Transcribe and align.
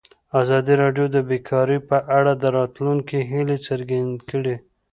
ازادي 0.41 0.73
راډیو 0.83 1.05
د 1.15 1.17
بیکاري 1.29 1.77
په 1.89 1.97
اړه 2.17 2.33
د 2.37 2.43
راتلونکي 2.57 3.17
هیلې 3.31 3.57
څرګندې 3.67 4.21
کړې. 4.29 4.55